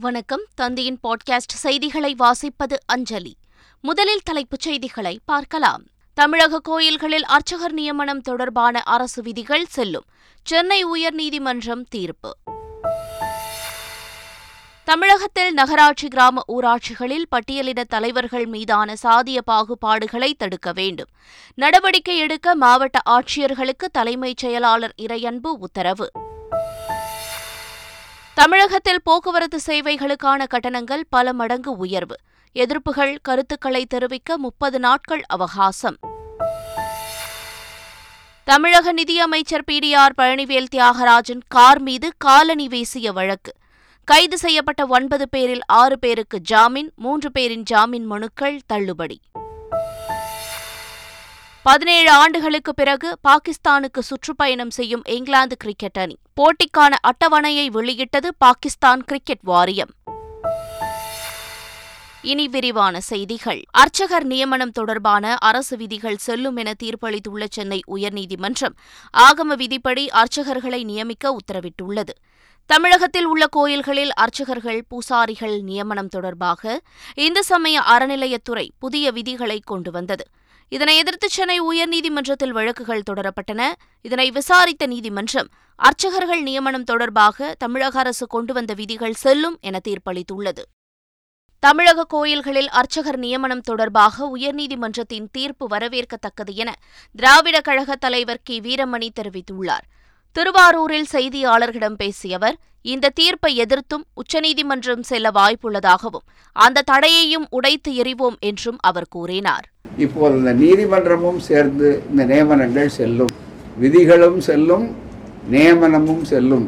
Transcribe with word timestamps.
வணக்கம். 0.00 0.44
தந்தையின் 0.54 0.98
பாட்காஸ்ட் 1.02 1.52
செய்திகளை 1.52 2.16
வாசிப்பது 2.18 2.76
அஞ்சலி. 2.86 3.36
முதலில் 3.80 4.20
தலைப்புச் 4.24 4.60
செய்திகளை 4.60 5.20
பார்க்கலாம். 5.24 5.82
தமிழக 6.14 6.60
கோயில்களில் 6.60 7.24
அர்ச்சகர் 7.24 7.72
நியமனம் 7.72 8.20
தொடர்பான 8.20 8.82
அரசு 8.82 9.22
விதிகள் 9.22 9.64
செல்லும். 9.64 10.04
சென்னை 10.42 10.84
உயர்நீதிமன்றம் 10.84 11.84
தீர்ப்பு. 11.88 12.36
தமிழகத்தில் 14.84 15.52
நகராட்சி 15.52 16.08
கிராம 16.08 16.42
ஊராட்சிகளில் 16.48 17.26
பட்டியலிட 17.28 17.84
தலைவர்கள் 17.84 18.46
மீதான 18.46 18.94
சாதிய 19.02 19.38
பாகுபாடுகளை 19.50 20.32
தடுக்க 20.38 20.72
வேண்டும். 20.72 21.08
நடவடிக்கை 21.54 22.18
எடுக்க 22.18 22.54
மாவட்ட 22.54 23.00
ஆட்சியர்களுக்கு 23.10 23.88
தலைமைச் 23.92 24.36
செயலாளர் 24.36 24.94
இறையன்பு 25.02 25.46
உத்தரவு. 25.46 26.10
தமிழகத்தில் 28.34 29.02
போக்குவரத்து 29.02 29.60
சேவைகளுக்கான 29.66 30.46
கட்டணங்கள் 30.46 31.06
பல 31.08 31.32
மடங்கு 31.32 31.76
உயர்வு. 31.76 32.16
எதிர்ப்புகள் 32.54 33.16
கருத்துக்களை 33.22 33.86
தெரிவிக்க 33.86 34.38
முப்பது 34.38 34.78
நாட்கள் 34.78 35.22
அவகாசம். 35.26 35.96
தமிழக 38.44 38.92
நிதியமைச்சர் 38.92 39.64
P. 39.64 39.78
T. 39.78 39.94
R. 39.94 40.12
Palanivel 40.18 40.66
Thiagarajan 40.74 41.40
car 41.48 41.80
மீது 41.80 42.12
காலணி 42.18 42.68
வீசிய 42.68 43.12
வழக்கு. 43.12 43.52
கைது 44.04 44.38
செய்யப்பட்ட 44.38 44.86
ஒன்பது 44.86 45.28
பேரில் 45.28 45.64
ஆறு 45.66 45.98
பேருக்கு 45.98 46.40
ஜாமீன் 46.40 46.92
மூன்று 46.96 47.32
பேரின் 47.32 47.62
ஜாமீன் 47.62 48.04
மனுக்கள் 48.04 48.60
தள்ளுபடி. 48.66 49.20
பதினேழு 51.64 52.10
ஆண்டுகளுக்கு 52.10 52.74
பிறகு 52.74 53.18
பாகிஸ்தானுக்கு 53.28 53.98
சுற்றுப்பயணம் 53.98 54.70
செய்யும் 54.70 55.02
இங்கிலாந்து 55.04 55.56
கிரிக்கெட் 55.56 55.98
அணி. 55.98 56.16
போட்டிக்கான 56.40 56.94
அட்டவணையை 57.02 57.66
வெளியிட்டது 57.66 58.34
பாகிஸ்தான் 58.38 59.04
கிரிக்கெட் 59.04 59.38
வாரியம். 59.42 59.88
இனி 62.22 62.48
விரிவான 62.48 63.00
செய்திகள். 63.00 63.62
அர்ச்சகர் 63.70 64.24
நியமனம் 64.24 64.70
தொடர்பான 64.70 65.34
அரசு 65.34 65.76
விதிகள் 65.76 66.16
செல்லும் 66.16 66.56
என 66.56 66.72
தீர்ப்பளித்துள்ள 66.82 67.46
சென்னை 67.50 67.80
உயர்நீதிமன்றம் 67.94 68.76
ஆகம 69.18 69.56
விதிப்படி 69.56 70.08
அர்ச்சகர்களை 70.08 70.84
நியமிக்க 70.84 71.36
உத்தரவிட்டுள்ளது. 71.36 72.14
தமிழகத்தில் 72.66 73.24
உள்ள 73.24 73.46
கோயில்களில் 73.46 74.12
அர்ச்சகர்கள் 74.12 74.84
பூசாரிகள் 74.88 75.60
நியமனம் 75.60 76.08
தொடர்பாக 76.08 76.80
இந்து 77.14 77.44
சமய 77.44 77.80
அறநிலையத்துறை 77.80 78.68
புதிய 78.78 79.12
விதிகளை 79.12 79.60
கொண்டு 79.64 79.90
வந்தது. 79.90 80.24
இதனை 80.68 80.96
எதிர்த்து 80.96 81.28
சென்னை 81.30 81.60
உயர்நீதிமன்றத்தில் 81.60 82.50
வழக்குகள் 82.50 83.02
தொடரப்பட்டன. 83.10 83.72
இதனை 84.02 84.30
விசாரித்த 84.30 84.86
நீதிமன்றம் 84.86 85.48
அர்ச்சகர்கள் 85.76 86.42
நியமனம் 86.42 86.84
தொடர்பாக 86.84 87.54
தமிழக 87.58 87.98
அரசு 87.98 88.26
கொண்டு 88.26 88.54
வந்த 88.54 88.74
விதிகள் 88.74 89.12
செல்லும் 89.12 89.58
என 89.60 89.80
தீர்ப்பளித்துள்ளது. 89.88 90.62
தமிழக 91.58 92.04
கோயில்களில் 92.04 92.68
அர்ச்சகர் 92.68 93.18
நியமனம் 93.18 93.60
தொடர்பாக 93.60 94.30
உயர்நீதிமன்றத்தின் 94.36 95.26
தீர்ப்பு 95.32 95.68
வரவேற்கத்தக்கது 95.68 96.54
என 96.54 96.74
திராவிட 97.12 97.60
கழக 97.60 97.96
தலைவர் 97.96 98.40
கி. 98.44 98.60
வீரமணி 98.60 99.08
தெரிவித்துள்ளார். 99.20 99.86
திருவாரூரில் 100.32 101.06
செய்தியாளர்களிடம் 101.12 101.94
பேசிய 101.94 102.36
அவர் 102.36 102.56
இந்த 102.92 103.10
தீர்ப்பை 103.18 103.50
எதிர்த்தும் 103.64 104.02
உச்சநீதிமன்றம் 104.20 105.04
செல்ல 105.10 105.26
வாய்ப்புள்ளதாகவும் 105.36 106.24
அந்த 106.56 106.82
தடையையும் 106.90 107.46
உடைத்து 107.56 107.90
எறிவோம் 108.02 108.36
என்றும் 108.48 108.78
அவர் 108.88 109.06
கூறினார். 109.14 109.64
இப்போது 110.04 110.34
இந்த 110.40 110.52
நீதிமன்றமும் 110.62 111.40
சேர்ந்து 111.46 111.88
இந்த 112.10 112.22
நியமனங்கள் 112.32 112.90
செல்லும் 112.98 113.32
விதிகளும் 113.82 114.38
செல்லும் 114.48 114.86
நியமனமும் 115.54 116.22
செல்லும் 116.32 116.66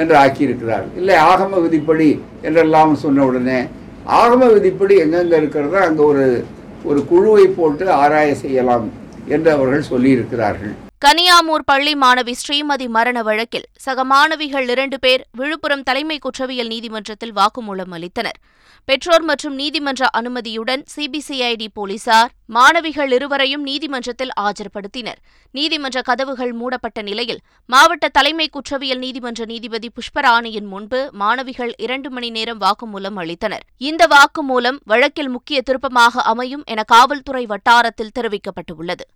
என்று 0.00 0.14
ஆக்கியிருக்கிறார். 0.24 0.86
இல்லை 0.98 1.16
ஆகம 1.30 1.60
விதிப்படி 1.66 2.10
என்றெல்லாம் 2.48 2.94
சொன்ன 3.04 3.24
உடனே 3.30 3.58
ஆகம 4.20 4.50
விதிப்படி 4.56 4.94
எங்கெங்கே 5.04 5.36
இருக்கிறதோ 5.42 5.80
அங்கே 5.88 6.04
ஒரு 6.12 6.26
ஒரு 6.90 7.00
குழுவை 7.10 7.46
போட்டு 7.58 7.84
ஆராய 8.02 8.30
செய்யலாம் 8.44 8.86
என்று 9.34 9.50
அவர்கள் 9.56 9.90
சொல்லியிருக்கிறார்கள். 9.92 10.74
கனியாமூர் 11.04 11.64
பள்ளி 11.68 11.92
மாணவி 12.02 12.32
ஸ்ரீமதி 12.40 12.86
மரண 12.88 13.18
வழக்கில் 13.22 13.64
சக 13.84 14.04
மாணவிகள் 14.10 14.68
இரண்டு 14.74 14.98
பேர் 14.98 15.22
விழுப்புரம் 15.38 15.82
தலைமை 15.88 16.16
குற்றவியல் 16.18 16.70
நீதிமன்றத்தில் 16.72 17.32
வாக்குமூலம் 17.38 17.92
அளித்தனர். 17.96 18.38
பெற்றோர் 18.88 19.24
மற்றும் 19.30 19.54
நீதிமன்ற 19.54 20.08
அனுமதியுடன் 20.18 20.82
சிபிசிஐடி 20.94 21.66
போலீசார் 21.78 22.30
மாணவிகள் 22.56 23.10
இருவரையும் 23.16 23.62
நீதிமன்றத்தில் 23.62 24.32
ஆஜர்படுத்தினர். 24.44 25.18
நீதிமன்ற 25.54 26.02
கதவுகள் 26.08 26.52
மூடப்பட்ட 26.60 27.02
நிலையில் 27.02 27.42
மாவட்ட 27.74 28.08
தலைமை 28.08 28.46
குற்றவியல் 28.48 29.02
நீதிமன்ற 29.04 29.44
நீதிபதி 29.52 29.90
புஷ்பராணியின் 29.98 30.70
முன்பு 30.72 31.02
மாணவிகள் 31.12 31.74
இரண்டு 31.86 32.10
மணி 32.10 32.30
நேரம் 32.30 32.62
வாக்குமூலம் 32.64 33.20
அளித்தனர். 33.24 33.66
இந்த 33.90 34.08
வாக்குமூலம் 34.14 34.80
வழக்கில் 34.84 35.28
முக்கிய 35.28 35.60
திருப்பமாக 35.62 36.24
அமையும் 36.32 36.64
என 36.66 36.82
காவல்துறை 36.94 37.44
வட்டாரத்தில் 37.52 38.14
தெரிவிக்கப்பட்டுள்ளது. 38.20 39.06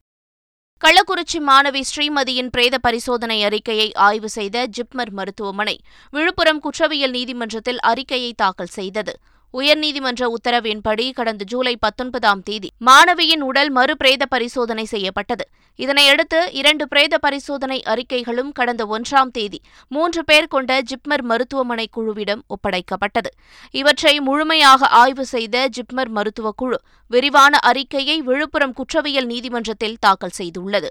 கள்ளக்குறிச்சி 0.80 1.38
மாணவி 1.40 1.80
ஸ்ரீமதியின் 1.90 2.50
பிரேத 2.50 2.78
பரிசோதனை 2.78 3.38
அறிக்கையை 3.44 3.86
ஆய்வு 3.92 4.28
செய்த 4.28 4.66
ஜிப்மர் 4.66 5.10
மருத்துவமனை 5.10 5.74
விழுப்புரம் 6.12 6.60
குற்றவியல் 6.60 7.10
நீதிமன்றத்தில் 7.10 7.80
அறிக்கையை 7.80 8.32
தாக்கல் 8.32 8.72
செய்தது. 8.76 9.14
உயர்நீதிமன்ற 9.52 10.22
உத்தரவின்படி 10.34 11.12
கடந்த 11.12 11.44
ஜூலை 11.44 11.76
பத்தொன்பதாம் 11.76 12.42
தேதி 12.42 12.68
மாணவியின் 12.86 13.40
உடல் 13.40 13.70
மறு 13.70 13.96
பிரேத 13.96 14.26
பரிசோதனை 14.26 14.84
செய்யப்பட்டது. 14.84 15.44
இதனையடுத்து 15.78 16.40
இரண்டு 16.52 16.88
பிரேத 16.88 17.18
பரிசோதனை 17.18 17.82
அறிக்கைகளும் 17.82 18.52
கடந்த 18.52 18.86
ஒன்றாம் 18.86 19.30
தேதி 19.30 19.60
மூன்று 19.88 20.24
பேர் 20.24 20.48
கொண்ட 20.48 20.80
ஜிப்மர் 20.82 21.22
மருத்துவமனை 21.22 21.88
குழுவிடம் 21.96 22.42
ஒப்படைக்கப்பட்டது. 22.48 23.30
இவற்றை 23.70 24.20
முழுமையாக 24.20 24.86
ஆய்வு 24.86 25.26
செய்த 25.26 25.68
ஜிப்மர் 25.76 26.08
மருத்துவ 26.08 26.52
குழு 26.52 26.80
விரிவான 27.06 27.58
அறிக்கையை 27.58 28.22
விழுப்புரம் 28.22 28.72
குற்றவியல் 28.72 29.26
நீதிமன்றத்தில் 29.26 29.96
தாக்கல் 30.00 30.36
செய்துள்ளது. 30.38 30.90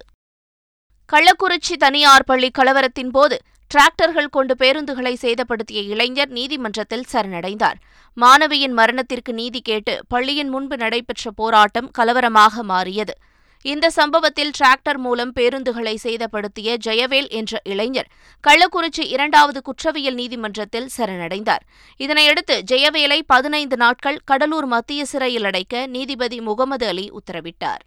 கள்ளக்குறிச்சி 1.13 1.75
தனியார் 1.77 2.25
பள்ளி 2.25 2.51
கலவரத்தின் 2.57 3.11
போது 3.11 3.37
டிராக்டர்கள் 3.73 4.29
கொண்டு 4.29 4.55
பேருந்துகளை 4.59 5.13
சேதப்படுத்திய 5.21 5.79
இளைஞர் 5.83 6.29
நீதிமன்றத்தில் 6.29 7.07
சரணடைந்தார். 7.11 7.79
மாணவியின் 8.17 8.71
மரணத்திற்கு 8.71 9.33
நீதி 9.33 9.59
கேட்டு 9.59 9.99
பள்ளியின் 10.07 10.49
முன்பு 10.49 10.77
நடைபெற்ற 10.77 11.31
போராட்டம் 11.31 11.91
கலவரமாக 11.99 12.63
மாறியது. 12.63 13.13
இந்த 13.61 13.89
சம்பவத்தில் 13.89 14.51
டிராக்டர் 14.57 14.97
மூலம் 14.97 15.33
பேருந்துகளை 15.35 15.95
சேதப்படுத்திய 16.03 16.77
ஜெயவேல் 16.85 17.29
என்ற 17.29 17.59
இளைஞர் 17.63 18.09
கள்ளக்குறிச்சி 18.47 19.05
இரண்டாவது 19.05 19.61
குற்றவியல் 19.61 20.13
நீதிமன்றத்தில் 20.13 20.89
சரணடைந்தார். 20.97 21.63
இதனையடுத்து 21.99 22.57
ஜெயவேலை 22.71 23.19
பதினைந்து 23.27 23.77
நாட்கள் 23.77 24.23
கடலூர் 24.25 24.65
மத்திய 24.65 25.05
சிறையில் 25.05 25.43
அடைக்க 25.43 25.85
நீதிபதி 25.87 26.41
முகமது 26.41 26.87
அலி 26.87 27.11
உத்தரவிட்டார். 27.11 27.83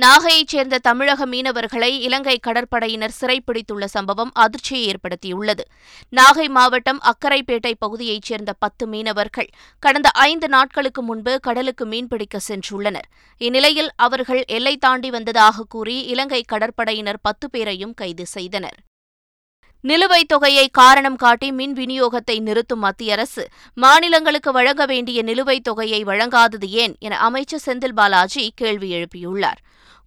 நாகையைச் 0.00 0.48
சேர்ந்த 0.48 0.78
தமிழக 0.78 1.26
மீனவர்களை 1.26 1.90
இலங்கை 1.98 2.40
கடற்படையினர் 2.46 3.14
சிறைப்பிடித்துள்ள 3.20 3.84
சம்பவம் 3.84 4.30
அதிர்ச்சியை 4.32 4.92
ஏற்படுத்தியுள்ளது. 4.92 5.60
நாகை 6.16 6.48
மாவட்டம் 6.48 7.00
அக்கரைப்பேட்டை 7.02 7.72
பகுதியைச் 7.78 8.22
சேர்ந்த 8.22 8.52
பத்து 8.52 8.86
மீனவர்கள் 8.86 9.48
கடந்த 9.78 10.10
ஐந்து 10.10 10.48
நாட்களுக்கு 10.48 11.02
முன்பு 11.02 11.40
கடலுக்கு 11.40 11.86
மீன்பிடிக்க 11.86 12.38
சென்றுள்ளனர். 12.48 13.08
இந்நிலையில் 13.36 13.90
அவர்கள் 13.96 14.44
எல்லை 14.46 14.76
தாண்டி 14.76 15.10
வந்ததாக 15.10 15.64
கூறி 15.68 16.02
இலங்கை 16.02 16.44
கடற்படையினர் 16.52 17.22
பத்து 17.22 17.50
பேரையும் 17.50 17.94
கைது 17.94 18.26
செய்தனர். 18.26 18.76
நிலுவைத் 19.84 20.28
தொகையை 20.28 20.68
காரணம் 20.72 21.16
காட்டி 21.16 21.52
மின் 21.52 21.72
விநியோகத்தை 21.72 22.40
நிறுத்தும் 22.40 22.78
மத்திய 22.78 23.12
அரசு 23.12 23.48
மாநிலங்களுக்கு 23.74 24.52
வழங்க 24.52 24.86
வேண்டிய 24.86 25.22
நிலுவைத் 25.22 25.64
தொகையை 25.64 26.04
வழங்காதது 26.04 26.68
ஏன் 26.68 26.96
என 26.98 27.18
அமைச்சர் 27.18 27.64
செந்தில் 27.66 27.92
பாலாஜி 27.92 28.52
கேள்வி 28.54 28.90
எழுப்பியுள்ளார். 28.92 29.60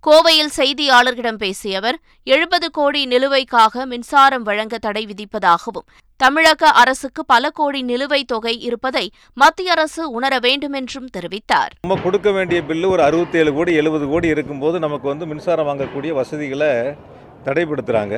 கோவையில் 0.04 0.52
செய்தியாளர்களிடம் 0.58 1.38
பேசிய 1.38 1.78
அவர் 1.78 1.98
எழுபது 2.24 2.72
கோடி 2.72 3.08
நிலுவைக்காக 3.08 3.86
மின்சாரம் 3.86 4.44
வழங்க 4.44 4.78
தடை 4.78 5.06
விதிப்பதாகவும் 5.06 5.88
தமிழக 6.18 6.72
அரசுக்கு 6.72 7.26
பல 7.26 7.50
கோடி 7.50 7.84
நிலுவைத் 7.84 8.28
தொகை 8.28 8.60
இருப்பதை 8.60 9.12
மத்திய 9.34 9.72
அரசு 9.72 10.12
உணர 10.12 10.40
வேண்டும் 10.40 10.74
என்றும் 10.74 11.10
தெரிவித்தார். 11.18 11.72
நம்ம 11.82 12.00
கொடுக்க 12.02 12.32
வேண்டிய 12.32 12.62
பில்லு 12.62 12.90
ஒரு 12.90 13.04
அறுபத்தி 13.04 13.38
ஏழு 13.38 13.54
கோடி 13.54 13.74
எழுபது 13.74 14.08
கோடி 14.08 14.28
இருக்கும்போது 14.28 14.80
நமக்கு 14.80 15.08
வந்து 15.08 15.26
மின்சாரம் 15.26 15.68
வாங்கக்கூடிய 15.68 16.14
வசதிகளை 16.14 16.72
தடைப்படுத்துகிறாங்க 17.46 18.16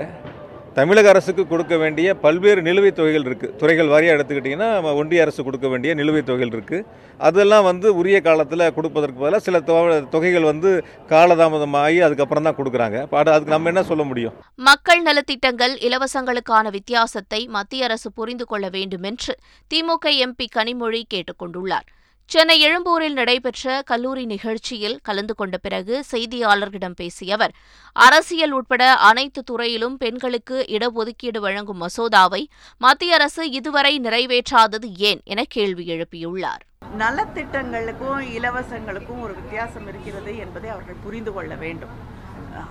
தமிழக 0.73 1.09
அரசுக்கு 1.09 1.47
கொடுக்க 1.47 1.77
வேண்டிய 1.77 2.15
பல்வேறு 2.15 2.62
நிலுவைத் 2.62 2.95
தொகைகள் 2.95 3.23
இருக்குது 3.23 3.56
துறைகள் 3.56 3.88
வாரியாக 3.88 4.15
எடுத்துக்கிட்டிங்கன்னா 4.15 4.94
ஒன்றிய 4.94 5.21
அரசு 5.21 5.44
கொடுக்க 5.44 5.68
வேண்டிய 5.68 5.95
நிலுவைத் 5.95 6.25
தொகைகள் 6.25 6.59
இருக்குது 6.59 6.85
அதெல்லாம் 7.18 7.63
வந்து 7.63 7.95
உரிய 7.95 8.21
காலத்தில் 8.21 8.73
கொடுப்பதற்கு 8.73 9.19
பதிலாக 9.19 9.44
சில 9.44 9.59
தொகைகள் 10.03 10.44
வந்து 10.44 10.85
காலதாமதமாகி 11.09 12.00
அதுக்கப்புறம் 12.00 12.44
தான் 12.44 12.56
கொடுக்குறாங்க. 12.56 13.07
அதுக்கு 13.09 13.50
நம்ம 13.50 13.68
என்ன 13.68 13.83
சொல்ல 13.83 14.03
முடியும்? 14.03 14.33
மக்கள் 14.56 15.03
நலத்திட்டங்கள் 15.03 15.75
இலவசங்களுக்கான 15.77 16.69
வித்தியாசத்தை 16.71 17.47
மத்திய 17.47 17.83
அரசு 17.83 18.12
புரிந்து 18.12 18.45
கொள்ள 18.45 18.69
வேண்டும் 18.69 19.03
என்று 19.03 19.39
திமுக 19.73 20.06
எம்பி 20.06 20.47
கனிமொழி 20.56 21.01
கேட்டுக்கொண்டுள்ளார். 21.13 21.33
கொண்டுள்ளார் 21.38 22.00
சென்னை 22.33 22.56
எழும்பூரில் 22.66 23.18
நடைபெற்ற 23.19 23.72
கல்லூரி 23.89 24.22
நிகழ்ச்சியில் 24.31 24.95
கலந்து 25.07 25.33
கொண்ட 25.39 25.56
பிறகு 25.63 25.95
செய்தியாளர்களிடம் 26.12 26.95
பேசிய 27.00 27.33
அவர் 27.38 27.54
அரசியல் 27.95 28.54
உட்பட 28.57 28.83
அனைத்து 29.07 29.42
துறையிலும் 29.50 29.98
பெண்களுக்கு 30.04 30.57
இடஒதுக்கீடு 30.75 31.39
வழங்கும் 31.45 31.81
மசோதாவை 31.83 32.42
மத்திய 32.86 33.18
அரசு 33.18 33.44
இதுவரை 33.60 33.94
நிறைவேற்றாதது 34.06 34.89
ஏன் 35.10 35.24
என 35.33 35.45
கேள்வி 35.56 35.86
எழுப்பியுள்ளார். 35.95 36.63
நலத்திட்டங்களுக்கும் 37.04 38.22
இலவசங்களுக்கும் 38.38 39.22
ஒரு 39.25 39.36
வித்தியாசம் 39.42 39.89
இருக்கிறது 39.92 40.31
என்பதை 40.45 40.72
அவர்கள் 40.75 41.04
புரிந்து 41.07 41.33
கொள்ள 41.38 41.54
வேண்டும். 41.66 41.94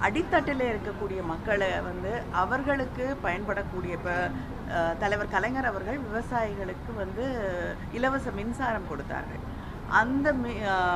அடித்தட்டில் 0.07 0.65
இருக்கக்கூடிய 0.71 1.21
மக்களை 1.33 1.71
வந்து 1.91 2.11
அவர்களுக்கு 2.43 3.05
பயன்படக்கூடிய 3.27 3.93
இப்போ 3.99 4.17
தலைவர் 5.03 5.33
கலைஞர் 5.35 5.71
அவர்கள் 5.71 6.01
விவசாயிகளுக்கு 6.09 6.91
வந்து 7.03 7.25
இலவச 7.99 8.27
மின்சாரம் 8.41 8.91
கொடுத்தார்கள். 8.91 9.45
அந்த 9.99 10.33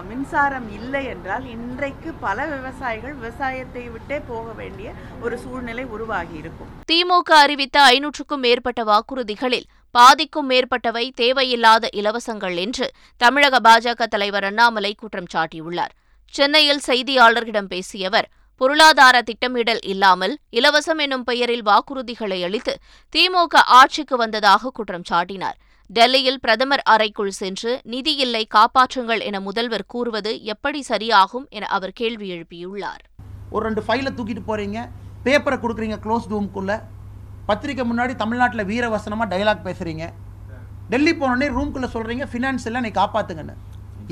மின்சாரம் 0.09 0.67
இல்லை 0.79 1.01
என்றால் 1.13 1.45
இன்றைக்கு 1.55 2.11
பல 2.25 2.47
விவசாயிகள் 2.53 3.15
விவசாயத்தை 3.21 3.83
விட்டே 3.95 4.19
போக 4.29 4.47
வேண்டிய 4.61 4.89
ஒரு 5.25 5.37
சூழ்நிலை 5.45 5.85
உருவாகி 5.95 6.37
இருக்கும். 6.43 6.71
திமுக 6.91 7.31
அறிவித்த 7.45 7.77
ஐநூற்றுக்கும் 7.95 8.45
மேற்பட்ட 8.47 8.83
வாக்குறுதிகளில் 8.91 9.67
பாதிக்கும் 9.95 10.49
மேற்பட்டவை 10.51 11.05
தேவையில்லாத 11.23 11.91
இலவசங்கள் 12.01 12.57
என்று 12.65 12.87
தமிழக 13.21 13.61
பாஜக 13.67 14.07
தலைவர் 14.15 14.47
அண்ணாமலை 14.51 14.93
குற்றம் 15.03 15.31
சாட்டியுள்ளார். 15.35 15.93
சென்னையில் 16.35 16.83
செய்தியாளர்களிடம் 16.87 17.71
பேசிய 17.75 18.09
அவர் 18.09 18.31
பொருளாதார 18.61 19.17
திட்டமிடல் 19.29 19.81
இல்லாமல் 19.93 20.35
இலவசம் 20.59 21.01
என்னும் 21.05 21.25
பெயரில் 21.29 21.65
வாக்குறுதிகளை 21.69 22.39
அளித்து 22.49 22.75
திமுக 23.13 23.55
ஆட்சிக்கு 23.79 24.17
வந்ததாக 24.17 24.71
குற்றம் 24.71 25.07
சாட்டினார். 25.11 25.57
டெல்லியில் 25.91 26.39
பிரதமர் 26.41 26.83
அறைக்குள் 26.93 27.33
சென்று 27.39 27.73
நிதி 27.85 28.13
இல்லை 28.25 28.41
காப்பாற்றுங்கள் 28.55 29.23
என 29.29 29.41
முதல்வர் 29.41 29.85
கூறுவது 29.87 30.31
எப்படி 30.45 30.81
சரியாகும் 30.89 31.45
என 31.49 31.69
அவர் 31.77 31.93
கேள்வி 31.93 32.27
எழுப்பியுள்ளார். 32.35 33.03
ஒரு 33.51 33.63
ரெண்டு 33.67 33.83
ஃபைலை 33.87 34.11
தூக்கிட்டு 34.19 34.45
போகிறீங்க 34.47 34.79
பேப்பரை 35.25 35.59
கொடுக்குறீங்க 35.61 35.99
க்ளோஸ் 36.05 36.31
ரூம்குள்ளே 36.33 36.77
பத்திரிக்கை 37.47 37.85
முன்னாடி 37.91 38.15
தமிழ்நாட்டில் 38.17 38.69
வீரவசனமாக 38.71 39.29
டைலாக் 39.35 39.67
பேசுகிறீங்க 39.69 40.07
டெல்லி 40.91 41.13
போனோடனே 41.13 41.49
ரூம்குள்ளே 41.57 41.91
சொல்கிறீங்க 41.97 42.27
ஃபினான்ஸ் 42.33 42.67
எல்லாம் 42.71 42.87
நீ 42.87 42.93
காப்பாற்றுங்கன்னு 43.03 43.55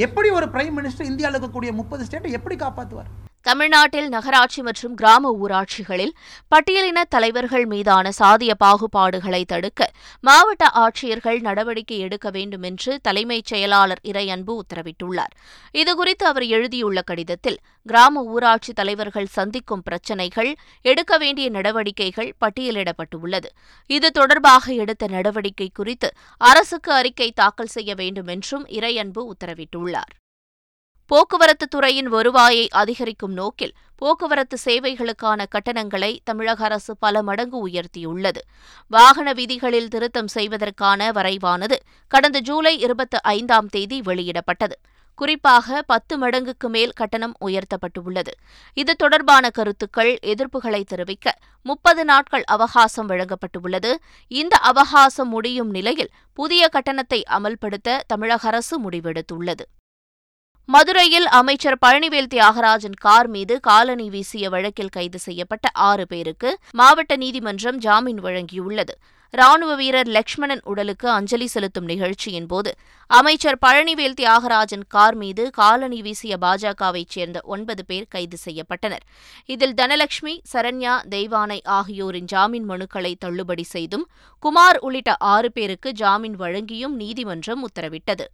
எப்படி 0.07 0.29
ஒரு 0.31 0.47
பிரைம் 0.55 0.77
மினிஸ்டர் 0.79 1.11
இந்தியாவில் 1.11 1.37
இருக்கக்கூடிய 1.37 1.73
முப்பது 1.73 2.05
ஸ்டேட்டை 2.09 2.31
எப்படி 2.31 2.57
காப்பாற்றுவார் 2.57 3.11
தமிழ்நாட்டில் 3.43 4.09
நகராட்சி 4.09 4.63
மற்றும் 4.63 4.95
கிராம 4.95 5.31
ஊராட்சிகளில் 5.43 6.13
பட்டியலின 6.55 7.03
தலைவர்கள் 7.09 7.67
மீதான 7.67 8.11
சாதிய 8.19 8.53
பாகுபாடுகளை 8.65 9.45
தடுக்க 9.45 9.91
மாவட்ட 10.21 10.69
ஆட்சியர்கள் 10.75 11.41
நடவடிக்கை 11.41 11.99
எடுக்க 11.99 12.31
வேண்டும் 12.31 12.63
என்று 12.63 13.01
தலைமைச் 13.01 13.45
செயலாளர் 13.45 14.03
இறையன்பு 14.05 14.61
உத்தரவிட்டுள்ளார். 14.61 15.35
இதுகுறித்து 15.73 16.25
அவர் 16.25 16.43
எழுதியுள்ள 16.43 17.03
கடிதத்தில் 17.03 17.59
கிராம 17.83 18.23
ஊராட்சி 18.23 18.73
தலைவர்கள் 18.73 19.27
சந்திக்கும் 19.27 19.83
பிரச்சினைகள் 19.83 20.55
எடுக்க 20.83 21.19
வேண்டிய 21.19 21.51
நடவடிக்கைகள் 21.51 22.35
பட்டியலிடப்பட்டுள்ளது. 22.41 23.51
இது 23.87 24.11
தொடர்பாக 24.11 24.73
எடுத்த 24.73 25.07
நடவடிக்கை 25.07 25.71
குறித்து 25.75 26.11
அரசுக்கு 26.39 26.93
அறிக்கை 26.93 27.31
தாக்கல் 27.33 27.75
செய்ய 27.77 27.95
வேண்டும் 27.95 28.27
என்றும் 28.27 28.67
இறையன்பு 28.67 29.31
உத்தரவிட்டுள்ளார். 29.35 30.13
போக்குவரத்து 31.13 31.67
துறையின் 31.69 32.07
வருவாயை 32.09 32.69
அதிகரிக்கும் 32.69 33.33
நோக்கில் 33.33 33.73
போக்குவரத்து 33.97 34.57
சேவைகளுக்கான 34.65 35.45
கட்டணங்களை 35.51 36.21
தமிழக 36.25 36.65
அரசு 36.65 36.97
பல 36.97 37.23
மடங்கு 37.23 37.59
உயர்த்தியுள்ளது. 37.69 38.41
வாகன 38.87 39.33
விதிகளில் 39.33 39.89
திருத்தம் 39.89 40.31
செய்வதற்கான 40.35 41.11
வரைவானது 41.11 41.77
கடந்த 42.09 42.41
ஜூலை 42.41 42.79
இருபத்தி 42.79 43.19
ஐந்தாம் 43.21 43.69
தேதி 43.69 44.01
வெளியிடப்பட்டது. 44.01 44.77
குறிப்பாக 45.15 45.83
பத்து 45.83 46.17
மடங்குக்கு 46.19 46.69
மேல் 46.69 46.93
கட்டணம் 46.93 47.37
உயர்த்தப்பட்டுள்ளது. 47.41 48.33
இது 48.75 48.95
தொடர்பான 48.97 49.51
கருத்துக்கள் 49.51 50.19
எதிர்ப்புகளை 50.23 50.83
தெரிவிக்க 50.85 51.37
முப்பது 51.63 52.05
நாட்கள் 52.05 52.45
அவகாசம் 52.45 53.09
வழங்கப்பட்டுள்ளது. 53.09 53.93
இந்த 54.29 54.57
அவகாசம் 54.57 55.29
முடியும் 55.29 55.71
நிலையில் 55.71 56.13
புதிய 56.33 56.69
கட்டணத்தை 56.69 57.23
அமல்படுத்த 57.31 58.01
தமிழக 58.07 58.49
அரசு 58.49 58.91
முடிவெடுத்துள்ளது. 58.91 59.67
மதுரையில் 60.69 61.27
அமைச்சர் 61.27 61.77
பழனிவேல் 61.87 62.29
தியாகராஜன் 62.33 62.95
கார் 63.01 63.29
மீது 63.29 63.55
காலணி 63.61 64.11
வீசிய 64.11 64.49
வழக்கில் 64.49 64.93
கைது 64.97 65.19
செய்யப்பட்ட 65.19 65.67
ஆறு 65.89 66.07
பேருக்கு 66.07 66.51
மாவட்ட 66.73 67.17
நீதிமன்றம் 67.17 67.79
ஜாமீன் 67.79 68.21
வழங்கியுள்ளது. 68.23 68.95
ராணுவ 69.31 69.75
வீரர் 69.75 70.07
லக்ஷ்மணன் 70.07 70.61
உடலுக்கு 70.65 71.09
அஞ்சலி 71.11 71.47
செலுத்தும் 71.47 71.85
நிகழ்ச்சியின் 71.85 72.47
போது 72.47 72.73
அமைச்சர் 73.07 73.59
பழனிவேல் 73.67 74.17
தியாகராஜன் 74.21 74.85
கார் 74.89 75.15
மீது 75.15 75.51
காலணி 75.51 76.03
வீசிய 76.03 76.37
பாஜகவைச் 76.41 77.15
சேர்ந்த 77.17 77.41
ஒன்பது 77.45 77.85
பேர் 77.85 78.07
கைது 78.09 78.39
செய்யப்பட்டனர். 78.45 79.05
இதில் 79.47 79.75
தனலட்சுமி 79.75 80.37
சரண்யா 80.53 80.95
தெய்வானை 81.11 81.59
ஆகியோரின் 81.79 82.31
ஜாமீன் 82.35 82.69
மனுக்களை 82.71 83.15
தள்ளுபடி 83.19 83.63
செய்தும் 83.63 84.07
குமார் 84.39 84.79
உள்ளிட்ட 84.79 85.17
ஆறு 85.35 85.51
பேருக்கு 85.53 85.93
ஜாமீன் 85.93 86.39
வழங்கியும் 86.39 86.97
நீதிமன்றம் 87.03 87.65
உத்தரவிட்டது. 87.69 88.27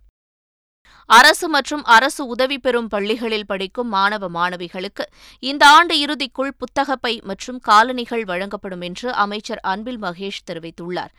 அரசு 1.07 1.49
மற்றும் 1.49 1.85
அரசு 1.85 2.27
உதவி 2.27 2.59
பெறும் 2.59 2.89
பள்ளிகளில் 2.89 3.47
படிக்கும் 3.47 3.89
மாணவ 3.89 4.29
மாணவிகளுக்கு 4.29 5.05
இந்த 5.39 5.67
ஆண்டு 5.67 5.95
இறுதிக்குள் 6.07 6.53
புத்தகப்பை 6.59 7.21
மற்றும் 7.25 7.61
காலணிகள் 7.61 8.25
வழங்கப்படும் 8.25 8.81
என்று 8.81 9.13
அமைச்சர் 9.13 9.61
அன்பில் 9.63 10.01
மகேஷ் 10.03 10.41
தெரிவித்துள்ளார். 10.51 11.13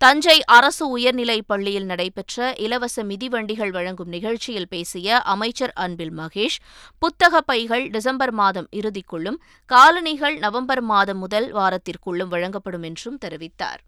தஞ்சை 0.00 0.44
அரசு 0.44 0.84
உயர்நிலைப் 0.88 1.46
பள்ளியில் 1.46 1.84
நடைபெற்ற 1.84 2.52
இலவச 2.56 3.04
மிதிவண்டிகள் 3.04 3.70
வழங்கும் 3.70 4.08
நிகழ்ச்சியில் 4.08 4.68
பேசிய 4.68 5.20
அமைச்சர் 5.34 5.72
அன்பில் 5.74 6.12
மகேஷ் 6.18 6.58
புத்தக 6.98 7.40
பைகள் 7.40 7.84
டிசம்பர் 7.90 8.32
மாதம் 8.32 8.68
இறுதிக்குள்ளும் 8.72 9.38
காலணிகள் 9.70 10.36
நவம்பர் 10.38 10.82
மாதம் 10.82 11.18
முதல் 11.18 11.48
வாரத்திற்குள்ளும் 11.54 12.32
வழங்கப்படும் 12.34 12.82
என்றும் 12.82 13.18
தெரிவித்தார். 13.24 13.80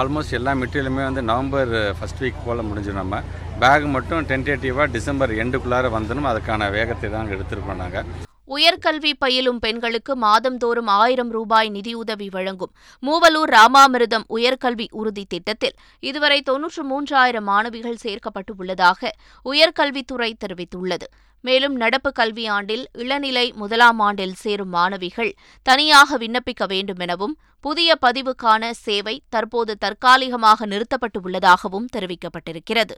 ஆல்மோஸ்ட் 0.00 0.36
எல்லா 0.40 0.52
மெட்டீரியலுமே 0.52 1.02
வந்து 1.08 1.22
நவம்பர் 1.22 1.72
ஃபர்ஸ்ட் 1.98 2.22
வீக் 2.22 2.44
போல 2.44 2.62
முடிஞ்சு 2.62 2.92
நம்ம 2.92 3.22
பேக் 3.60 3.86
மட்டும் 3.86 4.26
டென்டேட்டிவாக 4.26 4.86
டிசம்பர் 4.90 5.30
எண்டுக்குள்ளார 5.30 5.86
வந்துடும் 5.96 6.28
அதுக்கான 6.30 6.70
வேகத்தை 6.70 7.10
தான் 7.10 7.28
எடுத்துருக்கோம் 7.28 7.80
நாங்கள் 7.82 8.06
உயர்கல்வி 8.48 9.12
பயிலும் 9.18 9.58
பெண்களுக்கு 9.58 10.16
மாதந்தோறும் 10.16 10.86
ஆயிரம் 10.86 11.30
ரூபாய் 11.30 11.68
நிதியுதவி 11.68 12.28
வழங்கும் 12.28 12.72
மூவலூர் 13.02 13.52
ராமாமிர்தம் 13.56 14.24
உயர்கல்வி 14.28 14.86
உறுதி 14.90 15.24
திட்டத்தில். 15.24 15.76
இதுவரை 16.00 16.42
தொன்னூற்று 16.42 16.82
மூன்றாயிரம் 16.90 17.46
மாணவிகள் 17.50 18.02
சேர்க்கப்பட்டு 18.02 18.54
உள்ளதாக 18.56 19.12
உயர்கல்வித்துறை 19.44 20.30
தெரிவித்துள்ளது. 20.44 21.06
மேலும் 21.40 21.74
நடப்பு 21.74 22.12
கல்வியாண்டில் 22.18 22.84
இளநிலை 22.92 23.52
முதலாம் 23.52 23.98
ஆண்டில் 23.98 24.34
சேரும் 24.34 24.68
மாணவிகள் 24.68 25.34
தனியாக 25.62 26.18
விண்ணப்பிக்க 26.18 26.66
வேண்டும் 26.66 26.98
எனவும் 26.98 27.38
புதிய 27.60 27.96
பதிவுக்கான 28.02 28.70
சேவை 28.70 29.22
தற்போது 29.28 29.78
தற்காலிகமாக 29.78 30.66
நிறுத்தப்பட்டு 30.66 31.20
உள்ளதாகவும் 31.20 31.88
தெரிவிக்கப்பட்டிருக்கிறது. 31.96 32.94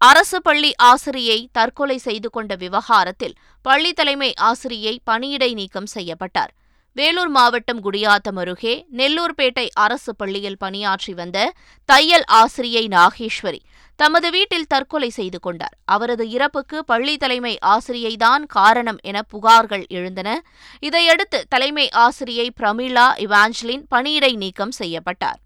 அரசு 0.00 0.38
பள்ளி 0.42 0.70
ஆசிரியை 0.76 1.48
தற்கொலை 1.52 1.98
செய்து 1.98 2.30
கொண்ட 2.30 2.54
விவகாரத்தில் 2.54 3.34
பள்ளி 3.62 3.92
தலைமை 3.92 4.34
ஆசிரியை 4.34 5.00
பணியிடை 5.10 5.54
நீக்கம் 5.54 5.88
செய்யப்பட்டார். 5.94 6.52
வேலூர் 6.92 7.28
மாவட்டம் 7.28 7.80
குடியாத்தம் 7.84 8.38
அருகே 8.42 8.74
நெல்லூர்பேட்டை 8.96 9.68
அரசு 9.72 10.16
பள்ளியில் 10.16 10.56
பணியாற்றி 10.58 11.14
வந்த 11.14 11.52
தையல் 11.84 12.24
ஆசிரியை 12.26 12.88
நாகேஸ்வரி 12.88 13.60
தமது 13.96 14.30
வீட்டில் 14.30 14.66
தற்கொலை 14.66 15.10
செய்து 15.10 15.40
கொண்டார். 15.40 15.74
அவரது 15.84 16.30
இறப்புக்கு 16.30 16.84
பள்ளி 16.84 17.16
தலைமை 17.16 17.58
ஆசிரியைதான் 17.66 18.46
காரணம் 18.46 18.98
என 19.02 19.22
புகார்கள் 19.32 19.84
எழுந்தன. 19.88 20.40
இதையடுத்து 20.80 21.44
தலைமை 21.48 21.88
ஆசிரியை 21.90 22.52
பிரமிளா 22.60 23.08
இவாஞ்சலின் 23.26 23.84
பணியிடை 23.90 24.32
நீக்கம் 24.36 24.70
செய்யப்பட்டார். 24.70 25.40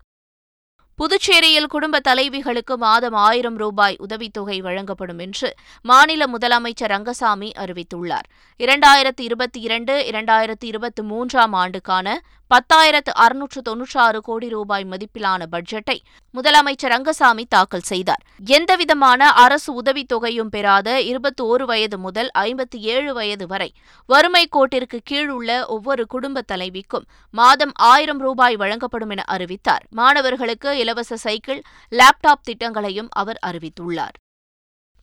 புதுச்சேரியில் 0.95 1.67
குடும்ப 1.67 2.01
தலைவிகளுக்கு 2.09 2.75
மாதம் 2.77 3.13
ஆயிரம் 3.13 3.57
ரூபாய் 3.57 3.97
உதவித்தொகை 3.99 4.61
வழங்கப்படும் 4.61 5.19
என்று 5.19 5.55
மாநில 5.83 6.25
முதலமைச்சர் 6.25 6.93
ரங்கசாமி 6.95 7.53
அறிவித்துள்ளார். 7.57 8.29
இரண்டாயிரத்து 8.59 9.21
இருபத்தி 9.21 9.61
இரண்டு 9.61 10.07
இரண்டாயிரத்து 10.11 10.65
இருபத்தி 10.65 11.03
மூன்றாம் 11.03 11.53
ஆண்டுக்கான 11.53 12.21
பத்தாயிரத்து 12.51 13.13
அறுநூற்று 13.15 13.63
தொன்னூற்றாறு 13.63 14.21
கோடி 14.21 14.49
ரூபாய் 14.49 14.87
மதிப்பிலான 14.91 15.43
பட்ஜெட்டை 15.53 15.99
முதலமைச்சர் 16.35 16.93
ரங்கசாமி 16.95 17.45
தாக்கல் 17.45 17.81
செய்தார். 17.81 18.23
எந்தவிதமான 18.45 19.33
அரசு 19.33 19.83
உதவித்தொகையும் 19.83 20.51
பெறாத 20.51 21.01
இருபத்தி 21.01 21.45
ஒரு 21.45 21.67
வயது 21.67 21.99
முதல் 21.99 22.31
ஐம்பத்தி 22.39 22.77
ஏழு 22.77 23.15
வயது 23.15 23.47
வரை 23.47 23.73
வறுமை 24.07 24.49
கோட்டிற்கு 24.53 24.99
கீழ் 25.05 25.29
உள்ள 25.29 25.67
ஒவ்வொரு 25.67 26.07
குடும்ப 26.07 26.43
தலைவிக்கும் 26.43 27.07
மாதம் 27.31 27.73
ஆயிரம் 27.75 28.19
ரூபாய் 28.19 28.57
வழங்கப்படும் 28.57 29.11
என 29.11 29.23
அறிவித்தார். 29.27 29.87
மாணவர்களுக்கு 29.91 30.77
இலவச 30.83 31.17
சைக்கிள் 31.27 31.63
லேப்டாப் 32.01 32.47
திட்டங்களையும் 32.49 33.13
அவர் 33.23 33.41
அறிவித்துள்ளார். 33.47 34.19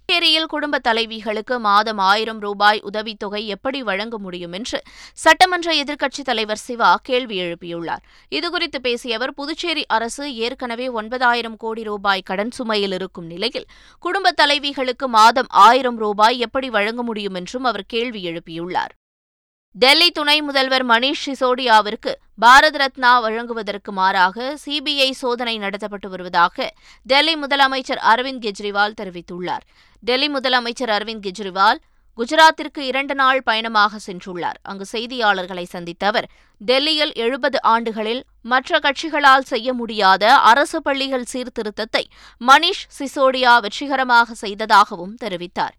புதுச்சேரியில் 0.09 0.51
குடும்ப 0.53 0.77
தலைவிகளுக்கு 0.87 1.55
மாதம் 1.59 1.99
ஆயிரம் 2.11 2.39
ரூபாய் 2.39 2.79
உதவித்தொகை 2.83 3.41
எப்படி 3.47 3.79
வழங்க 3.89 4.15
முடியும் 4.17 4.53
என்று 4.53 4.79
சட்டமன்ற 5.23 5.73
எதிர்க்கட்சித் 5.83 6.27
தலைவர் 6.29 6.61
சிவா 6.67 6.89
கேள்வி 7.03 7.37
எழுப்பியுள்ளார். 7.41 8.03
இதுகுறித்து 8.31 8.79
பேசிய 8.81 9.15
அவர் 9.15 9.33
புதுச்சேரி 9.33 9.83
அரசு 9.97 10.25
ஏற்கனவே 10.45 10.87
ஒன்பதாயிரம் 10.99 11.57
கோடி 11.57 11.83
ரூபாய் 11.83 12.27
கடன் 12.29 12.53
சுமையில் 12.59 12.95
இருக்கும் 12.99 13.25
நிலையில் 13.25 13.67
குடும்ப 13.99 14.33
தலைவிகளுக்கு 14.41 15.07
மாதம் 15.17 15.51
ஆயிரம் 15.67 15.97
ரூபாய் 15.97 16.39
எப்படி 16.39 16.69
வழங்க 16.69 17.03
முடியும் 17.03 17.39
என்றும் 17.41 17.69
அவர் 17.71 17.89
கேள்வி 17.95 18.23
எழுப்பியுள்ளார். 18.31 18.95
டெல்லி 19.75 20.11
துணை 20.11 20.41
முதல்வர் 20.41 20.85
மணீஷ் 20.85 21.21
சிசோடியாவிற்கு 21.25 22.11
பாரத் 22.41 22.77
ரத்னா 22.77 23.19
வழங்குவதற்கு 23.19 23.91
மாறாக 23.91 24.57
சிபிஐ 24.65 25.11
சோதனை 25.11 25.59
நடத்தப்பட்டு 25.59 26.07
வருவதாக 26.07 26.73
டெல்லி 27.03 27.35
முதலமைச்சர் 27.35 28.01
அரவிந்த் 28.11 28.41
கெஜ்ரிவால் 28.45 28.95
தெரிவித்துள்ளார். 29.01 29.63
டெல்லி 29.99 30.29
முதலமைச்சர் 30.33 30.91
அரவிந்த் 30.95 31.23
கெஜ்ரிவால் 31.25 31.79
குஜராத்திற்கு 32.17 32.77
இரண்டு 32.77 33.15
நாள் 33.15 33.43
பயணமாக 33.43 33.97
சென்றுள்ளார். 34.07 34.59
அங்கு 34.61 34.85
செய்தியாளர்களை 34.91 35.63
சந்தித்த 35.63 36.07
அவர் 36.07 36.29
டெல்லியில் 36.57 37.13
எழுபது 37.13 37.61
ஆண்டுகளில் 37.61 38.23
மற்ற 38.41 38.79
கட்சிகளால் 38.79 39.49
செய்ய 39.51 39.73
முடியாத 39.73 40.35
அரசு 40.35 40.81
பள்ளிகள் 40.81 41.29
சீர்திருத்தத்தை 41.33 42.03
மணீஷ் 42.47 42.85
சிசோடியா 42.99 43.61
வெற்றிகரமாக 43.61 44.33
செய்ததாகவும் 44.33 45.15
தெரிவித்தார். 45.23 45.75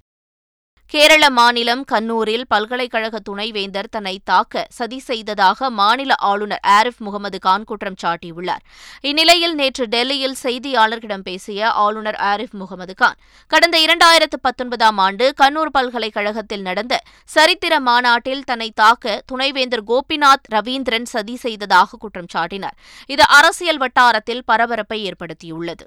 கேரள 0.92 1.24
மாநிலம் 1.30 1.82
கண்ணூரில் 1.92 2.44
பல்கலைக்கழக 2.48 3.18
துணைவேந்தர் 3.18 3.88
தன்னை 3.90 4.20
தாக்க 4.24 4.66
சதி 4.68 4.98
செய்ததாக 4.98 5.68
மாநில 5.70 6.14
ஆளுநர் 6.14 6.60
ஆரிஃப் 6.68 6.98
முகமது 6.98 7.38
கான் 7.38 7.64
குற்றம் 7.64 7.98
சாட்டியுள்ளார். 8.02 8.64
இந்நிலையில் 9.00 9.54
நேற்று 9.54 9.86
டெல்லியில் 9.86 10.34
செய்தியாளர்களிடம் 10.42 11.22
பேசிய 11.22 11.70
ஆளுநர் 11.70 12.18
ஆரிஃப் 12.22 12.56
முகமது 12.62 12.94
கான் 12.94 13.16
கடந்த 13.46 13.78
இரண்டாயிரத்து 13.78 14.40
பத்தொன்பதாம் 14.42 14.98
ஆண்டு 14.98 15.34
கண்ணூர் 15.42 15.72
பல்கலைக்கழகத்தில் 15.72 16.62
நடந்த 16.62 17.00
சரித்திர 17.24 17.80
மாநாட்டில் 17.80 18.44
தன்னை 18.44 18.70
தாக்க 18.74 19.22
துணைவேந்தர் 19.26 19.84
கோபிநாத் 19.84 20.52
ரவீந்திரன் 20.52 21.08
சதி 21.14 21.36
செய்ததாக 21.36 21.96
குற்றம் 21.96 22.30
சாட்டினார். 22.34 22.76
இது 23.06 23.26
அரசியல் 23.28 23.78
வட்டாரத்தில் 23.78 24.44
பரபரப்பை 24.44 25.10
ஏற்படுத்தியுள்ளது. 25.10 25.86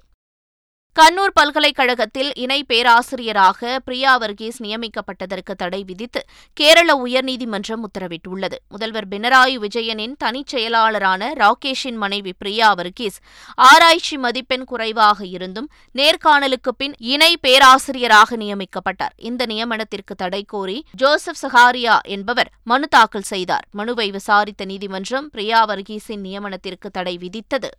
கண்ணூர் 1.00 1.32
பல்கலைக்கழகத்தில் 1.34 2.32
இணை 2.36 2.64
பேராசிரியராக 2.64 3.80
பிரியா 3.86 4.18
வர்கீஸ் 4.18 4.64
நியமிக்கப்பட்டதற்கு 4.64 5.54
தடை 5.58 5.84
விதித்து 5.84 6.26
கேரள 6.54 6.96
உயர்நீதிமன்றம் 7.06 7.84
உத்தரவிட்டுள்ளது. 7.84 8.58
முதல்வர் 8.70 9.08
பினராயி 9.08 9.56
விஜயனின் 9.56 10.14
தனிச் 10.18 10.56
செயலாளரான 10.56 11.30
ராகேஷின் 11.34 11.96
மனைவி 11.96 12.34
பிரியா 12.38 12.74
வர்கீஸ் 12.74 13.18
ஆராய்ச்சி 13.56 14.18
மதிப்பெண் 14.18 14.64
குறைவாக 14.64 15.26
இருந்தும் 15.26 15.70
நேர்காணலுக்கு 15.94 16.72
பின் 16.78 16.94
இணை 16.98 17.38
பேராசிரியராக 17.42 18.38
நியமிக்கப்பட்டார். 18.38 19.16
இந்த 19.16 19.46
நியமனத்திற்கு 19.46 20.16
தடை 20.18 20.44
கோரி 20.44 20.86
ஜோசப் 20.92 21.42
சஹாரியா 21.42 21.98
என்பவர் 22.02 22.52
மனு 22.64 22.88
தாக்கல் 22.88 23.30
செய்தார். 23.34 23.68
மனுவை 23.72 24.12
விசாரித்த 24.12 24.66
நீதிமன்றம் 24.66 25.30
பிரியா 25.30 25.66
வர்கீஸின் 25.66 26.24
நியமனத்திற்கு 26.24 26.92
தடை 26.92 27.18
விதித்தது. 27.18 27.72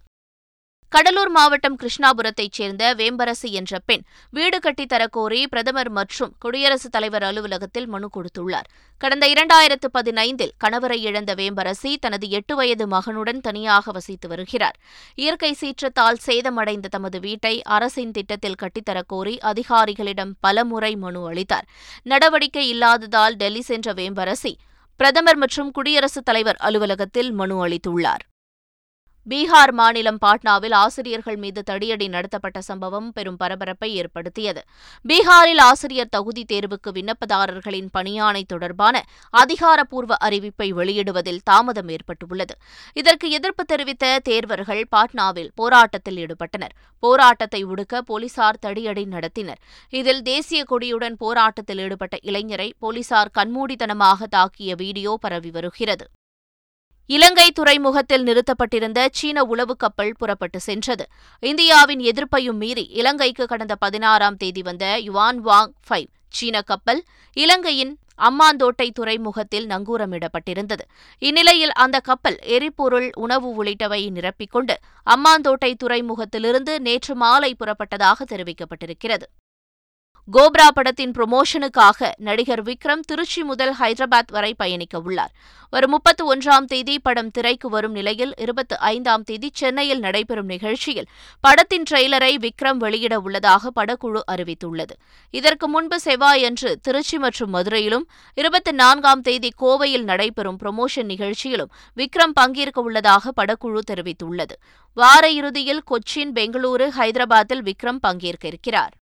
கடலூர் 0.95 1.31
மாவட்டம் 1.31 1.77
கிருஷ்ணாபுரத்தைச் 1.77 2.57
சேர்ந்த 2.57 2.95
வேம்பரசி 2.95 3.49
என்ற 3.51 3.79
பெண் 3.85 4.03
வீடு 4.31 4.59
கட்டித்தரக்கோரி 4.59 5.47
பிரதமர் 5.47 5.89
மற்றும் 5.91 6.35
குடியரசுத் 6.39 6.93
தலைவர் 6.93 7.23
அலுவலகத்தில் 7.23 7.87
மனு 7.87 8.09
கொடுத்துள்ளார். 8.17 8.69
கடந்த 9.01 9.27
இரண்டாயிரத்து 9.27 9.89
பதினைந்தில் 9.95 10.53
கணவரை 10.65 10.99
இழந்த 11.09 11.35
வேம்பரசி 11.35 11.93
தனது 12.01 12.29
எட்டு 12.29 12.57
வயது 12.57 12.87
மகனுடன் 12.87 13.41
தனியாக 13.41 13.93
வசித்து 13.93 14.29
வருகிறார். 14.29 14.77
இயற்கை 15.15 15.57
சீற்றத்தால் 15.61 16.21
சேதமடைந்த 16.27 16.93
தமது 16.97 17.21
வீட்டை 17.21 17.63
அரசின் 17.63 18.11
திட்டத்தில் 18.11 18.61
கட்டித்தரக்கோரி 18.63 19.35
அதிகாரிகளிடம் 19.53 20.33
பலமுறை 20.41 20.97
மனு 20.97 21.23
அளித்தார். 21.27 21.67
நடவடிக்கை 22.03 22.69
இல்லாததால் 22.69 23.37
டெல்லி 23.37 23.61
சென்ற 23.61 23.95
வேம்பரசி 23.95 24.55
பிரதமர் 25.01 25.37
மற்றும் 25.37 25.71
குடியரசுத் 25.71 26.25
தலைவர் 26.25 26.61
அலுவலகத்தில் 26.61 27.33
மனு 27.33 27.59
அளித்துள்ளார். 27.67 28.25
பீகார் 29.27 29.73
மாநிலம் 29.73 30.19
பாட்னாவில் 30.25 30.75
ஆசிரியர்கள் 30.75 31.37
மீது 31.37 31.63
தடியடி 31.71 32.09
நடத்தப்பட்ட 32.09 32.61
சம்பவம் 32.61 33.13
பெரும் 33.13 33.37
பரபரப்பை 33.37 33.95
ஏற்படுத்தியது. 33.95 34.63
பீகாரில் 35.05 35.61
ஆசிரியர் 35.61 36.11
தகுதி 36.11 36.45
தேர்வுக்கு 36.53 36.91
விண்ணப்பதாரர்களின் 36.93 37.89
பணியாணை 37.93 38.43
தொடர்பான 38.47 39.03
அதிகாரப்பூர்வ 39.31 40.17
அறிவிப்பை 40.25 40.69
வெளியிடுவதில் 40.73 41.41
தாமதம் 41.45 41.89
ஏற்பட்டுள்ளது. 41.89 42.57
இதற்கு 42.93 43.31
எதிர்ப்பு 43.31 43.65
தெரிவித்த 43.65 44.21
தேர்வர்கள் 44.29 44.83
பாட்னாவில் 44.97 45.51
போராட்டத்தில் 45.55 46.17
ஈடுபட்டனர். 46.17 46.75
போராட்டத்தை 46.99 47.65
ஒடுக்க 47.65 48.01
போலீசார் 48.01 48.61
தடியடி 48.67 49.07
நடத்தினர். 49.07 49.63
இதில் 49.91 50.23
தேசிய 50.23 50.65
கொடியுடன் 50.73 51.17
போராட்டத்தில் 51.25 51.79
ஈடுபட்ட 51.79 52.19
இளைஞரை 52.23 52.69
போலீசார் 52.79 53.33
கண்மூடித்தனமாக 53.39 54.27
தாக்கிய 54.37 54.75
வீடியோ 54.77 55.15
பரவி 55.21 55.51
வருகிறது. 55.51 56.07
இலங்கை 57.07 57.51
துறைமுகத்தில் 57.51 58.25
நிறுத்தப்பட்டிருந்த 58.25 59.09
சீன 59.13 59.45
உளவு 59.45 59.77
கப்பல் 59.77 60.15
புறப்பட்டு 60.19 60.61
சென்றது. 60.61 61.05
இந்தியாவின் 61.41 61.99
எதிர்ப்பையும் 61.99 62.57
மீறி 62.57 62.85
இலங்கைக்கு 62.91 63.47
கடந்த 63.47 63.77
பதினாறாம் 63.77 64.37
தேதி 64.37 64.63
வந்த 64.63 64.99
யுவான் 64.99 65.47
வாங் 65.47 65.73
ஃபைவ் 65.89 66.07
சீன 66.29 66.63
கப்பல் 66.63 67.05
இலங்கையின் 67.33 67.99
அம்மாந்தோட்டை 68.19 68.91
துறைமுகத்தில் 68.91 69.67
நங்கூரமிடப்பட்டிருந்தது. 69.67 70.85
இந்நிலையில் 71.19 71.73
அந்த 71.73 72.01
கப்பல் 72.01 72.39
எரிபொருள் 72.43 73.11
உணவு 73.15 73.65
உள்ளிட்டவை 73.65 74.03
நிரப்பிக்கொண்டு 74.11 74.75
அம்மாந்தோட்டை 75.07 75.75
துறைமுகத்திலிருந்து 75.85 76.79
நேற்று 76.79 77.15
மாலை 77.15 77.57
புறப்பட்டதாக 77.59 78.27
தெரிவிக்கப்பட்டிருக்கிறது. 78.31 79.27
கோப்ரா 80.33 80.69
படத்தின் 80.75 81.11
ப்ரொமோஷனுக்காக 81.11 82.13
நடிகர் 82.17 82.63
விக்ரம் 82.63 83.01
திருச்சி 83.01 83.43
முதல் 83.43 83.75
ஹைதராபாத் 83.81 84.31
வரை 84.31 84.55
பயணிக்க 84.55 85.01
உள்ளார். 85.01 85.33
வரும் 85.71 85.91
முப்பத்து 85.91 86.35
ஒன்றாம் 86.35 86.65
தேதி 86.65 86.99
படம் 86.99 87.31
திரைக்கு 87.31 87.69
வரும் 87.69 87.93
நிலையில் 87.93 88.33
இருபத்தி 88.37 88.77
ஐந்தாம் 88.77 89.23
தேதி 89.23 89.51
சென்னையில் 89.53 89.99
நடைபெறும் 89.99 90.47
நிகழ்ச்சியில் 90.47 91.07
படத்தின் 91.41 91.83
ட்ரெய்லரை 91.91 92.33
விக்ரம் 92.47 92.77
வெளியிட 92.77 93.21
உள்ளதாக 93.21 93.73
படக்குழு 93.81 94.23
அறிவித்துள்ளது. 94.33 94.93
இதற்கு 95.31 95.69
முன்பு 95.69 96.01
செவ்வாயன்று 96.01 96.79
திருச்சி 96.83 97.19
மற்றும் 97.19 97.55
மதுரையிலும் 97.55 98.09
இருபத்தி 98.35 98.73
நான்காம் 98.73 99.21
தேதி 99.21 99.53
கோவையில் 99.63 100.05
நடைபெறும் 100.05 100.59
ப்ரொமோஷன் 100.65 101.11
நிகழ்ச்சியிலும் 101.15 101.73
விக்ரம் 101.97 102.37
பங்கேற்க 102.41 102.81
உள்ளதாக 102.81 103.33
படக்குழு 103.43 103.81
தெரிவித்துள்ளது. 103.93 104.53
வார 104.95 105.31
இறுதியில் 105.31 105.83
கொச்சின் 105.91 106.35
பெங்களூரு 106.35 106.89
ஹைதராபாத்தில் 106.99 107.65
விக்ரம் 107.71 107.97
பங்கேற்க 108.01 108.47
இருக்கிறார். 108.47 108.93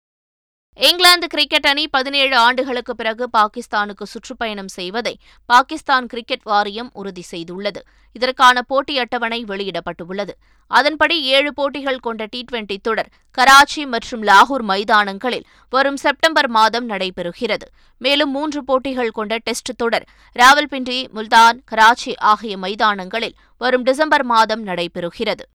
இங்கிலாந்து 0.76 1.26
கிரிக்கெட் 1.26 1.67
அணி 1.67 1.88
பதினேழு 1.88 2.37
ஆண்டுகளுக்கு 2.37 2.95
பிறகு 2.95 3.29
பாகிஸ்தானுக்கு 3.38 4.05
சுற்றுப்பயணம் 4.05 4.69
செய்வதை 4.69 5.19
பாகிஸ்தான் 5.47 6.07
கிரிக்கெட் 6.07 6.43
வாரியம் 6.43 6.91
உறுதி 6.93 7.25
செய்துள்ளது. 7.31 7.81
இதற்கான 8.12 8.62
போட்டி 8.62 8.99
அட்டவணை 8.99 9.45
வெளியிடப்பட்டுள்ளது. 9.45 10.33
அதன்படி 10.67 11.23
ஏழு 11.23 11.55
போட்டிகள் 11.55 11.99
கொண்ட 11.99 12.26
டி 12.31 12.45
டுவெண்டி 12.52 12.76
தொடர் 12.83 13.11
கராச்சி 13.38 13.87
மற்றும் 13.87 14.23
லாகூர் 14.23 14.67
மைதானங்களில் 14.73 15.47
வரும் 15.71 15.97
செப்டம்பர் 15.97 16.49
மாதம் 16.49 16.88
நடைபெறுகிறது. 16.88 17.67
மேலும் 17.99 18.31
மூன்று 18.31 18.64
போட்டிகள் 18.64 19.17
கொண்ட 19.19 19.38
டெஸ்ட் 19.38 19.73
தொடர் 19.76 20.07
ராவல்பிண்டி 20.37 21.09
முல்தான் 21.09 21.62
கராச்சி 21.73 22.14
ஆகிய 22.17 22.57
மைதானங்களில் 22.59 23.37
வரும் 23.59 23.83
டிசம்பர் 23.83 24.25
மாதம் 24.25 24.67
நடைபெறுகிறது. 24.67 25.47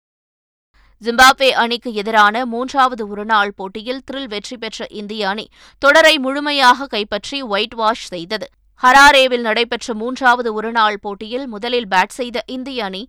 ஜிம்பாப்வே 1.06 1.50
அணிக்கு 1.62 1.90
எதிரான 2.02 2.46
மூன்றாவது 2.52 3.04
ஒருநாள் 3.12 3.52
போட்டியில் 3.56 4.02
த்ரில் 4.08 4.30
வெற்றி 4.34 4.56
பெற்ற 4.58 4.86
இந்திய 5.00 5.24
அணி 5.32 5.46
தொடரை 5.82 6.14
முழுமையாக 6.18 6.88
கைப்பற்றி 6.94 7.40
ஒயிட் 7.54 7.76
வாஷ் 7.82 8.06
செய்தது. 8.14 8.48
ஹராரேவில் 8.84 9.46
நடைபெற்ற 9.48 9.94
மூன்றாவது 10.02 10.50
ஒருநாள் 10.54 10.98
போட்டியில் 11.04 11.46
முதலில் 11.48 11.90
பேட் 11.94 12.16
செய்த 12.20 12.44
இந்திய 12.56 12.86
அணி 12.86 13.04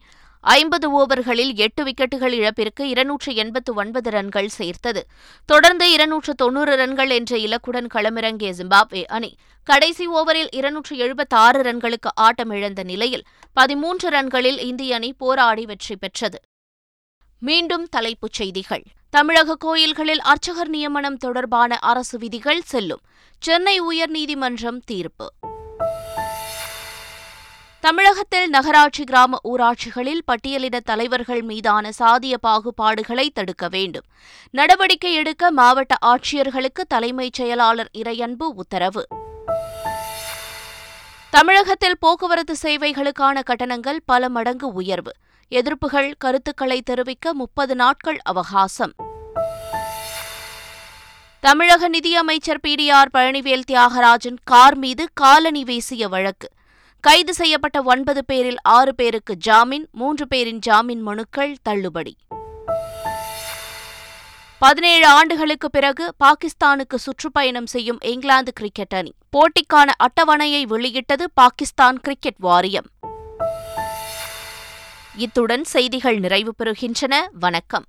ஐம்பது 0.44 0.86
ஓவர்களில் 0.98 1.52
எட்டு 1.64 1.82
விக்கெட்டுகள் 1.86 2.34
இழப்பிற்கு 2.38 2.82
இருநூற்று 2.88 3.30
எண்பத்து 3.42 3.70
ஒன்பது 3.74 4.10
ரன்கள் 4.16 4.50
சேர்த்தது. 4.58 5.02
தொடர்ந்து 5.48 5.86
இருநூற்று 5.94 6.34
தொன்னூறு 6.34 6.74
ரன்கள் 6.82 7.10
என்ற 7.18 7.32
இலக்குடன் 7.46 7.88
களமிறங்கிய 7.94 8.52
ஜிம்பாப்வே 8.58 9.02
அணி 9.16 9.30
கடைசி 9.66 10.06
ஓவரில் 10.18 10.52
இருநூற்று 10.58 10.96
எழுபத்தாறு 11.06 11.62
ரன்களுக்கு 11.68 12.12
ஆட்டமிழந்த 12.26 12.84
நிலையில் 12.92 13.26
பதிமூன்று 13.56 14.08
ரன்களில் 14.16 14.62
இந்திய 14.68 15.00
அணி 15.00 15.12
போராடி 15.24 15.66
வெற்றி 15.72 15.96
பெற்றது. 15.96 16.38
மீண்டும் 17.40 17.88
தலைப்புச் 17.88 18.32
செய்திகள். 18.32 18.82
தமிழக 19.10 19.54
கோயில்களில் 19.54 20.20
அர்ச்சகர் 20.20 20.68
நியமனம் 20.68 21.16
தொடர்பான 21.16 21.78
அரசு 21.78 22.18
விதிகள் 22.18 22.60
செல்லும். 22.60 23.00
சென்னை 23.38 23.80
உயர்நீதிமன்றம் 23.80 24.80
தீர்ப்பு. 24.84 25.32
தமிழகத்தில் 27.80 28.48
நகராட்சி 28.48 29.04
கிராம 29.04 29.38
ஊராட்சிகளில் 29.44 30.22
பட்டியலிட 30.24 30.80
தலைவர்கள் 30.80 31.42
மீதான 31.42 31.90
சாதிய 31.98 32.34
பாகுபாடுகளை 32.46 33.28
தடுக்க 33.34 33.68
வேண்டும். 33.68 34.04
நடவடிக்கை 34.50 35.14
எடுக்க 35.14 35.50
மாவட்ட 35.50 35.96
ஆட்சியர்களுக்கு 36.06 36.84
தலைமைச் 36.88 37.32
செயலாளர் 37.32 37.90
இறையன்பு 37.92 38.42
உத்தரவு. 38.54 39.06
தமிழகத்தில் 41.30 41.98
போக்குவரத்து 41.98 42.56
சேவைகளுக்கான 42.62 43.42
கட்டணங்கள் 43.42 44.02
பல 44.06 44.28
மடங்கு 44.28 44.72
உயர்வு. 44.72 45.12
எதிர்ப்புகள் 45.50 46.12
கருத்துக்களை 46.18 46.82
தெரிவிக்க 46.82 47.34
முப்பது 47.34 47.74
நாட்கள் 47.74 48.18
அவகாசம். 48.22 48.92
தமிழக 51.40 51.88
நிதியமைச்சர் 51.88 52.60
பிடிஆர் 52.68 53.10
பழனிவேல் 53.14 53.62
தியாகராஜன் 53.72 54.36
கார் 54.44 54.76
மீது 54.76 55.08
காலணி 55.14 55.64
வீசிய 55.64 56.08
வழக்கு. 56.08 56.48
கைது 57.00 57.34
செய்யப்பட்ட 57.34 57.82
ஒன்பது 57.82 58.24
பேரில் 58.24 58.56
ஆறு 58.62 58.94
பேருக்கு 58.94 59.36
ஜாமீன் 59.36 59.88
மூன்று 59.92 60.28
பேரின் 60.28 60.58
ஜாமீன் 60.58 61.02
மனுக்கள் 61.02 61.56
தள்ளுபடி. 61.62 62.16
பதினேழு 64.58 65.06
ஆண்டுகளுக்கு 65.06 65.70
பிறகு 65.70 66.14
பாகிஸ்தானுக்கு 66.24 66.94
சுற்றுப்பயணம் 66.94 67.66
செய்யும் 67.66 67.98
இங்கிலாந்து 68.00 68.52
கிரிக்கெட் 68.52 68.94
அணி 68.94 69.14
போட்டிக்கான 69.36 69.90
அட்டவணையை 69.98 70.62
வெளியிட்டது 70.62 71.30
பாகிஸ்தான் 71.34 72.00
கிரிக்கெட் 72.00 72.38
வாரியம். 72.38 72.86
இத்துடன் 75.18 75.64
செய்திகள் 75.64 76.18
நிறைவு 76.18 76.54
பெறுகின்றன 76.58 77.14
வணக்கம். 77.38 77.88